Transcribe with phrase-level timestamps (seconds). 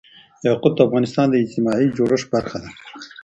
[0.47, 2.69] یاقوت د افغانستان د اجتماعي جوړښت برخه ده.